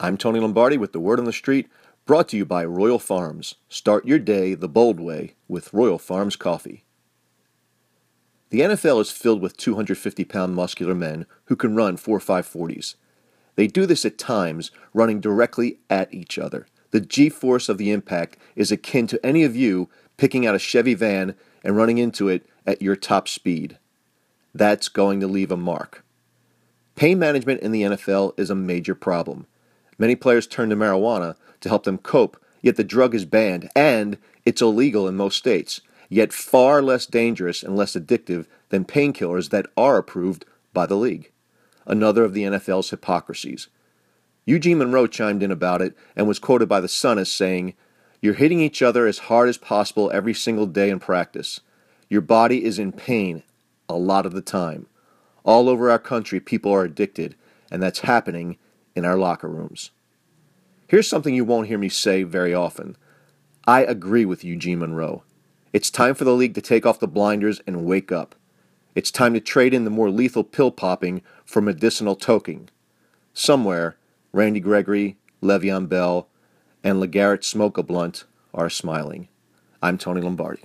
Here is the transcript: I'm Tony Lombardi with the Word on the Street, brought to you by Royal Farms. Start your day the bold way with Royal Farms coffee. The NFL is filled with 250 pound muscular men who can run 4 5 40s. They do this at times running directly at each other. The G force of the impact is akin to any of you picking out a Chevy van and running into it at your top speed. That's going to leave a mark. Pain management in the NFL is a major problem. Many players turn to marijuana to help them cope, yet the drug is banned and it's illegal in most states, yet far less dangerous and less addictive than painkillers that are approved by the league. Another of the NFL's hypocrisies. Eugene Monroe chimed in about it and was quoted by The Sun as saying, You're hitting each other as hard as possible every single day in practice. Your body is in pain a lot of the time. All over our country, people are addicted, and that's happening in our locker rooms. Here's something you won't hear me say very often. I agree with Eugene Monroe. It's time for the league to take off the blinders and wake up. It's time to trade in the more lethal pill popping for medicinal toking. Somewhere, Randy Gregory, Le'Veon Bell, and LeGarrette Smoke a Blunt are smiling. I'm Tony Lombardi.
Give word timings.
I'm 0.00 0.16
Tony 0.16 0.38
Lombardi 0.38 0.78
with 0.78 0.92
the 0.92 1.00
Word 1.00 1.18
on 1.18 1.24
the 1.24 1.32
Street, 1.32 1.68
brought 2.06 2.28
to 2.28 2.36
you 2.36 2.44
by 2.44 2.64
Royal 2.64 3.00
Farms. 3.00 3.56
Start 3.68 4.06
your 4.06 4.20
day 4.20 4.54
the 4.54 4.68
bold 4.68 5.00
way 5.00 5.34
with 5.48 5.72
Royal 5.74 5.98
Farms 5.98 6.36
coffee. 6.36 6.84
The 8.50 8.60
NFL 8.60 9.00
is 9.00 9.10
filled 9.10 9.42
with 9.42 9.56
250 9.56 10.24
pound 10.24 10.54
muscular 10.54 10.94
men 10.94 11.26
who 11.46 11.56
can 11.56 11.74
run 11.74 11.96
4 11.96 12.20
5 12.20 12.46
40s. 12.46 12.94
They 13.56 13.66
do 13.66 13.86
this 13.86 14.04
at 14.04 14.18
times 14.18 14.70
running 14.94 15.20
directly 15.20 15.80
at 15.90 16.14
each 16.14 16.38
other. 16.38 16.68
The 16.92 17.00
G 17.00 17.28
force 17.28 17.68
of 17.68 17.76
the 17.76 17.90
impact 17.90 18.38
is 18.54 18.70
akin 18.70 19.08
to 19.08 19.26
any 19.26 19.42
of 19.42 19.56
you 19.56 19.88
picking 20.16 20.46
out 20.46 20.54
a 20.54 20.60
Chevy 20.60 20.94
van 20.94 21.34
and 21.64 21.76
running 21.76 21.98
into 21.98 22.28
it 22.28 22.46
at 22.64 22.80
your 22.80 22.94
top 22.94 23.26
speed. 23.26 23.78
That's 24.54 24.86
going 24.86 25.18
to 25.18 25.26
leave 25.26 25.50
a 25.50 25.56
mark. 25.56 26.04
Pain 26.94 27.18
management 27.18 27.62
in 27.62 27.72
the 27.72 27.82
NFL 27.82 28.38
is 28.38 28.48
a 28.48 28.54
major 28.54 28.94
problem. 28.94 29.48
Many 29.98 30.14
players 30.14 30.46
turn 30.46 30.70
to 30.70 30.76
marijuana 30.76 31.34
to 31.60 31.68
help 31.68 31.84
them 31.84 31.98
cope, 31.98 32.42
yet 32.62 32.76
the 32.76 32.84
drug 32.84 33.14
is 33.14 33.24
banned 33.24 33.68
and 33.74 34.18
it's 34.44 34.62
illegal 34.62 35.08
in 35.08 35.16
most 35.16 35.36
states, 35.36 35.80
yet 36.08 36.32
far 36.32 36.80
less 36.80 37.04
dangerous 37.04 37.62
and 37.62 37.76
less 37.76 37.94
addictive 37.94 38.46
than 38.68 38.84
painkillers 38.84 39.50
that 39.50 39.66
are 39.76 39.98
approved 39.98 40.44
by 40.72 40.86
the 40.86 40.96
league. 40.96 41.32
Another 41.86 42.24
of 42.24 42.32
the 42.32 42.44
NFL's 42.44 42.90
hypocrisies. 42.90 43.68
Eugene 44.44 44.78
Monroe 44.78 45.06
chimed 45.06 45.42
in 45.42 45.50
about 45.50 45.82
it 45.82 45.94
and 46.16 46.26
was 46.26 46.38
quoted 46.38 46.68
by 46.68 46.80
The 46.80 46.88
Sun 46.88 47.18
as 47.18 47.30
saying, 47.30 47.74
You're 48.22 48.34
hitting 48.34 48.60
each 48.60 48.80
other 48.80 49.06
as 49.06 49.18
hard 49.18 49.48
as 49.48 49.58
possible 49.58 50.10
every 50.12 50.32
single 50.32 50.66
day 50.66 50.88
in 50.88 51.00
practice. 51.00 51.60
Your 52.08 52.22
body 52.22 52.64
is 52.64 52.78
in 52.78 52.92
pain 52.92 53.42
a 53.88 53.96
lot 53.96 54.24
of 54.24 54.32
the 54.32 54.40
time. 54.40 54.86
All 55.44 55.68
over 55.68 55.90
our 55.90 55.98
country, 55.98 56.40
people 56.40 56.72
are 56.72 56.84
addicted, 56.84 57.34
and 57.70 57.82
that's 57.82 58.00
happening 58.00 58.56
in 58.98 59.06
our 59.06 59.16
locker 59.16 59.48
rooms. 59.48 59.92
Here's 60.88 61.08
something 61.08 61.34
you 61.34 61.44
won't 61.44 61.68
hear 61.68 61.78
me 61.78 61.88
say 61.88 62.24
very 62.24 62.52
often. 62.52 62.96
I 63.66 63.82
agree 63.82 64.24
with 64.24 64.44
Eugene 64.44 64.80
Monroe. 64.80 65.22
It's 65.72 65.90
time 65.90 66.14
for 66.14 66.24
the 66.24 66.34
league 66.34 66.54
to 66.54 66.60
take 66.60 66.84
off 66.84 66.98
the 66.98 67.06
blinders 67.06 67.60
and 67.66 67.84
wake 67.84 68.10
up. 68.10 68.34
It's 68.94 69.10
time 69.10 69.34
to 69.34 69.40
trade 69.40 69.72
in 69.72 69.84
the 69.84 69.90
more 69.90 70.10
lethal 70.10 70.42
pill 70.42 70.70
popping 70.70 71.22
for 71.44 71.62
medicinal 71.62 72.16
toking. 72.16 72.68
Somewhere, 73.32 73.96
Randy 74.32 74.60
Gregory, 74.60 75.16
Le'Veon 75.42 75.88
Bell, 75.88 76.28
and 76.82 77.00
LeGarrette 77.00 77.44
Smoke 77.44 77.78
a 77.78 77.82
Blunt 77.82 78.24
are 78.52 78.70
smiling. 78.70 79.28
I'm 79.80 79.98
Tony 79.98 80.20
Lombardi. 80.20 80.62